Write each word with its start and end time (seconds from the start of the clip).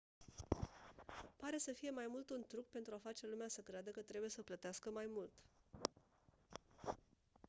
pare 1.37 1.57
să 1.57 1.71
fie 1.71 1.89
mai 1.89 2.05
mult 2.09 2.29
un 2.29 2.43
truc 2.47 2.67
pentru 2.69 2.93
a 2.95 3.01
face 3.03 3.27
lumea 3.27 3.47
să 3.47 3.61
creadă 3.61 3.89
că 3.89 4.01
trebuie 4.01 4.29
să 4.29 4.41
plătească 4.41 4.89
mai 4.89 5.05
mult 5.09 5.31